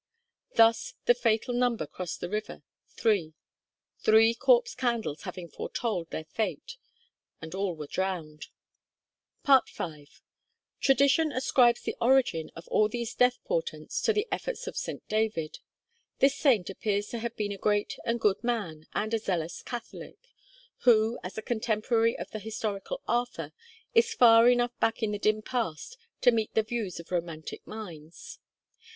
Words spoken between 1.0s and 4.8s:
the fatal number crossed the river three three Corpse